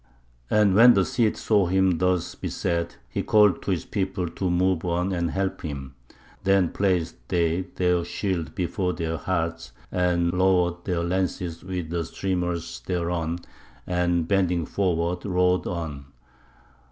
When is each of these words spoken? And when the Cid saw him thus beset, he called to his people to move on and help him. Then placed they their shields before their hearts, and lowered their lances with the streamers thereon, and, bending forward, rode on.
And 0.49 0.73
when 0.73 0.95
the 0.95 1.05
Cid 1.05 1.37
saw 1.37 1.67
him 1.67 1.99
thus 1.99 2.33
beset, 2.33 2.97
he 3.07 3.21
called 3.21 3.61
to 3.61 3.69
his 3.69 3.85
people 3.85 4.27
to 4.29 4.49
move 4.49 4.83
on 4.83 5.11
and 5.11 5.29
help 5.29 5.61
him. 5.61 5.93
Then 6.43 6.69
placed 6.69 7.17
they 7.29 7.67
their 7.75 8.03
shields 8.03 8.49
before 8.49 8.93
their 8.93 9.17
hearts, 9.17 9.73
and 9.91 10.33
lowered 10.33 10.85
their 10.85 11.03
lances 11.03 11.63
with 11.63 11.91
the 11.91 12.03
streamers 12.03 12.79
thereon, 12.79 13.41
and, 13.85 14.27
bending 14.27 14.65
forward, 14.65 15.23
rode 15.23 15.67
on. 15.67 16.05